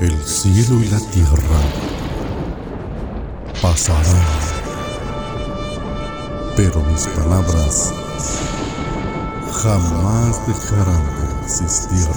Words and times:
El 0.00 0.18
cielo 0.24 0.80
y 0.80 0.88
la 0.88 0.98
tierra 0.98 1.60
pasarán, 3.60 4.26
pero 6.56 6.82
mis 6.84 7.06
palabras 7.08 7.92
jamás 9.52 10.46
dejarán 10.46 11.04
de 11.04 11.44
existir. 11.44 12.08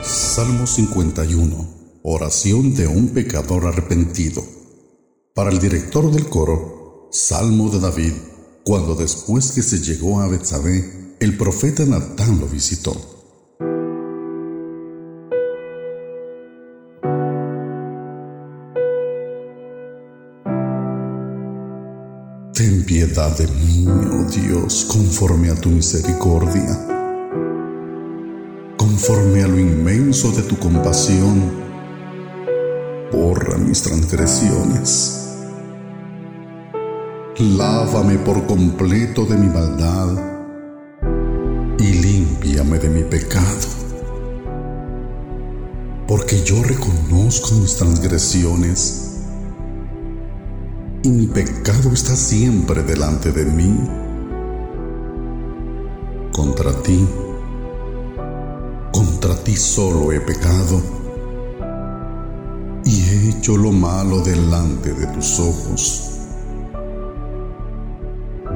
Salmo 0.00 0.68
51. 0.68 1.68
Oración 2.04 2.72
de 2.76 2.86
un 2.86 3.08
pecador 3.08 3.66
arrepentido. 3.66 4.44
Para 5.34 5.50
el 5.50 5.58
director 5.58 6.08
del 6.12 6.28
coro, 6.28 7.08
Salmo 7.10 7.68
de 7.68 7.80
David, 7.80 8.12
cuando 8.64 8.94
después 8.94 9.50
que 9.50 9.62
se 9.62 9.80
llegó 9.80 10.20
a 10.20 10.28
Betsabé, 10.28 10.99
el 11.20 11.36
profeta 11.36 11.84
Natán 11.84 12.40
lo 12.40 12.46
visitó. 12.46 12.96
Ten 22.54 22.84
piedad 22.86 23.36
de 23.36 23.46
mí, 23.48 23.86
oh 23.86 24.24
Dios, 24.30 24.86
conforme 24.90 25.50
a 25.50 25.54
tu 25.54 25.68
misericordia, 25.68 26.86
conforme 28.78 29.42
a 29.42 29.48
lo 29.48 29.58
inmenso 29.58 30.32
de 30.32 30.42
tu 30.42 30.58
compasión, 30.58 31.52
borra 33.12 33.58
mis 33.58 33.82
transgresiones. 33.82 35.16
Lávame 37.38 38.18
por 38.18 38.46
completo 38.46 39.26
de 39.26 39.36
mi 39.36 39.48
maldad 39.48 40.39
y 41.80 41.94
límpiame 41.94 42.78
de 42.78 42.90
mi 42.90 43.02
pecado. 43.04 43.66
Porque 46.06 46.42
yo 46.42 46.62
reconozco 46.62 47.54
mis 47.54 47.76
transgresiones 47.76 49.20
y 51.02 51.08
mi 51.08 51.26
pecado 51.26 51.90
está 51.92 52.14
siempre 52.14 52.82
delante 52.82 53.32
de 53.32 53.44
mí. 53.46 53.78
Contra 56.32 56.72
ti, 56.82 57.06
contra 58.92 59.34
ti 59.42 59.56
solo 59.56 60.12
he 60.12 60.20
pecado 60.20 60.82
y 62.84 63.08
he 63.08 63.30
hecho 63.30 63.56
lo 63.56 63.72
malo 63.72 64.20
delante 64.20 64.92
de 64.92 65.06
tus 65.06 65.40
ojos. 65.40 66.06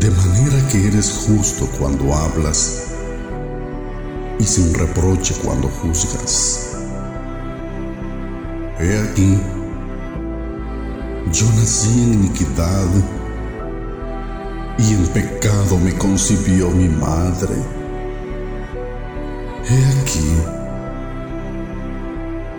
De 0.00 0.10
manera 0.10 0.68
que 0.68 0.88
eres 0.88 1.26
justo 1.28 1.68
cuando 1.78 2.12
hablas 2.12 2.91
y 4.42 4.44
sin 4.44 4.74
reproche 4.74 5.36
cuando 5.44 5.68
juzgas. 5.68 6.74
He 8.80 8.98
aquí, 8.98 9.38
yo 11.30 11.46
nací 11.52 12.02
en 12.02 12.14
iniquidad 12.14 12.88
y 14.78 14.94
en 14.94 15.06
pecado 15.06 15.78
me 15.78 15.96
concibió 15.96 16.70
mi 16.70 16.88
madre. 16.88 17.54
He 19.70 20.00
aquí, 20.00 20.28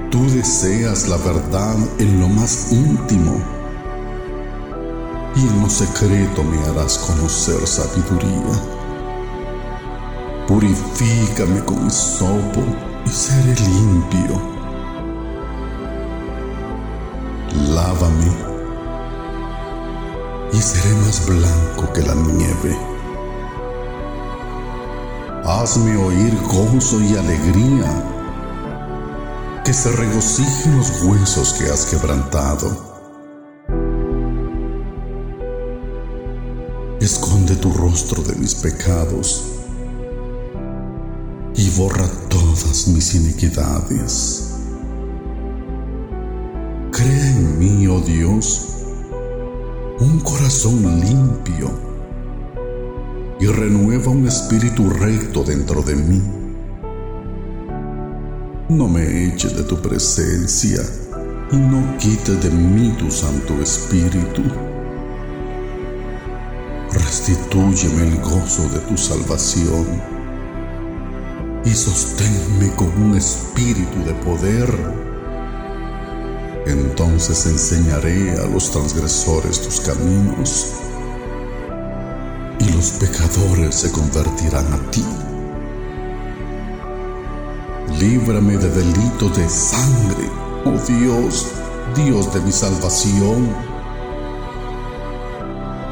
tú 0.09 0.25
deseas 0.30 1.09
la 1.09 1.18
verdad 1.18 1.75
en 2.00 2.22
lo 2.22 2.30
más 2.30 2.72
íntimo 2.72 3.44
y 5.36 5.42
en 5.42 5.62
lo 5.62 5.70
secreto 5.70 6.44
me 6.45 6.58
harás 6.66 6.97
conocer 7.00 7.68
sabiduría. 7.68 8.82
Purifícame 10.48 11.64
con 11.64 11.90
sopo 11.90 12.62
y 13.06 13.09
seré 13.09 13.56
limpio. 13.62 14.42
Lávame 17.70 18.28
y 20.52 20.58
seré 20.58 20.96
más 20.96 21.26
blanco 21.26 21.94
que 21.94 22.02
la 22.02 22.14
nieve. 22.14 22.78
Hazme 25.46 25.96
oír 25.96 26.38
gozo 26.48 27.00
y 27.00 27.16
alegría, 27.16 28.04
que 29.64 29.74
se 29.74 29.94
regocijen 29.94 30.78
los 30.78 31.04
huesos 31.04 31.54
que 31.54 31.70
has 31.70 31.86
quebrantado. 31.86 32.92
Esconde 37.00 37.56
tu 37.56 37.72
rostro 37.72 38.22
de 38.24 38.36
mis 38.36 38.56
pecados 38.56 39.53
y 41.56 41.69
borra 41.72 42.08
todas 42.30 42.88
mis 42.88 43.16
iniquidades. 43.16 44.53
Crea 46.91 47.30
en 47.31 47.59
mí, 47.59 47.88
oh 47.88 48.00
Dios, 48.00 48.69
un 50.00 50.19
corazón 50.19 51.02
limpio 51.02 51.72
y 53.40 53.46
renueva 53.47 54.12
un 54.12 54.28
espíritu 54.28 54.90
recto 54.90 55.44
dentro 55.44 55.81
de 55.81 55.96
mí. 55.96 56.22
No 58.69 58.88
me 58.88 59.28
eches 59.28 59.56
de 59.56 59.63
tu 59.63 59.81
presencia 59.81 60.81
y 61.52 61.58
no 61.58 61.97
quites 61.97 62.42
de 62.42 62.50
mí 62.50 62.96
tu 62.97 63.12
Santo 63.12 63.53
Espíritu. 63.62 64.42
Restitúyeme 66.92 68.08
el 68.08 68.22
gozo 68.22 68.69
de 68.69 68.80
tu 68.80 68.97
salvación 68.97 70.12
y 71.66 71.74
sosténme 71.74 72.69
con 72.75 72.90
un 73.01 73.16
espíritu 73.16 74.03
de 74.06 74.13
poder. 74.16 74.69
Entonces 76.66 77.46
enseñaré 77.46 78.31
a 78.40 78.47
los 78.47 78.72
transgresores 78.72 79.62
tus 79.62 79.79
caminos 79.81 80.74
y 82.59 82.72
los 82.72 82.91
pecadores 82.91 83.75
se 83.75 83.91
convertirán 83.91 84.72
a 84.74 84.91
ti. 84.91 85.06
Líbrame 88.00 88.57
de 88.57 88.69
delitos 88.69 89.38
de 89.38 89.47
sangre, 89.50 90.30
oh 90.66 90.78
Dios, 90.88 91.47
Dios 91.95 92.34
de 92.34 92.41
mi 92.41 92.51
salvación. 92.51 93.56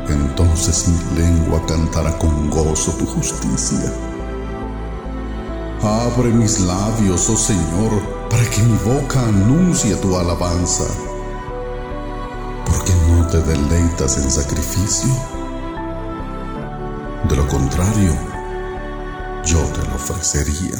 Entonces 0.09 0.87
mi 0.89 1.21
lengua 1.21 1.65
cantará 1.65 2.17
con 2.17 2.49
gozo 2.49 2.91
tu 2.93 3.05
justicia 3.05 4.10
Abre 5.83 6.29
mis 6.29 6.59
labios, 6.59 7.27
oh 7.27 7.35
Señor, 7.35 7.89
para 8.29 8.47
que 8.51 8.61
mi 8.61 8.77
boca 8.85 9.27
anuncie 9.27 9.95
tu 9.95 10.15
alabanza. 10.15 10.85
Porque 12.67 12.93
no 13.09 13.25
te 13.25 13.41
deleitas 13.41 14.17
en 14.17 14.29
sacrificio. 14.29 15.09
De 17.27 17.35
lo 17.35 17.47
contrario, 17.47 18.13
yo 19.43 19.57
te 19.73 19.79
lo 19.89 19.95
ofrecería. 19.95 20.77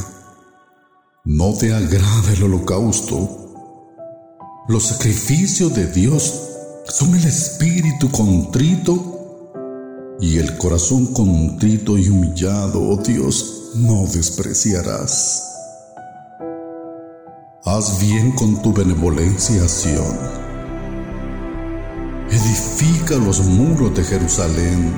No 1.26 1.56
te 1.58 1.74
agrada 1.74 2.34
el 2.34 2.44
holocausto. 2.44 3.28
Los 4.68 4.84
sacrificios 4.84 5.74
de 5.74 5.88
Dios 5.88 6.44
son 6.86 7.16
el 7.16 7.26
espíritu 7.26 8.12
contrito 8.12 9.48
y 10.20 10.38
el 10.38 10.60
corazón 10.60 11.08
contrito 11.08 11.98
y 11.98 12.08
humillado, 12.08 12.88
oh 12.88 12.98
Dios 12.98 13.61
no 13.76 14.06
despreciarás. 14.06 15.48
Haz 17.64 18.00
bien 18.02 18.32
con 18.34 18.62
tu 18.62 18.74
benevolencia, 18.74 19.68
Sión. 19.68 20.18
Edifica 22.30 23.16
los 23.16 23.42
muros 23.42 23.96
de 23.96 24.04
Jerusalén. 24.04 24.94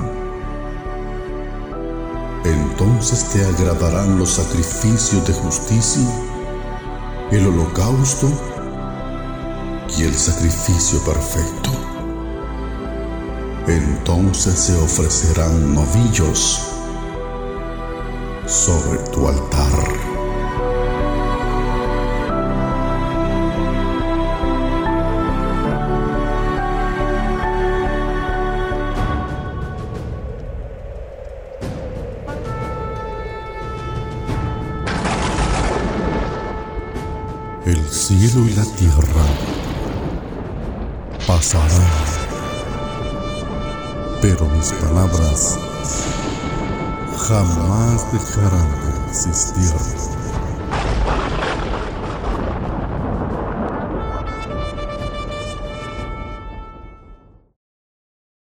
Entonces 2.44 3.24
te 3.32 3.44
agradarán 3.44 4.18
los 4.18 4.30
sacrificios 4.30 5.26
de 5.26 5.32
justicia, 5.34 6.08
el 7.30 7.46
holocausto 7.46 8.28
y 9.96 10.02
el 10.02 10.14
sacrificio 10.14 10.98
perfecto. 11.04 11.70
Entonces 13.68 14.58
se 14.58 14.74
ofrecerán 14.76 15.74
novillos 15.74 16.73
sobre 18.54 18.98
tu 19.10 19.26
altar. 19.26 19.72
El 37.66 37.88
cielo 37.90 38.46
y 38.46 38.54
la 38.54 38.64
tierra 38.76 39.24
pasarán, 41.26 41.68
pero 44.22 44.46
mis 44.46 44.72
palabras 44.74 45.58
jamás 47.28 48.12
dejarán 48.12 48.68
de 48.82 49.10
existir. 49.10 50.23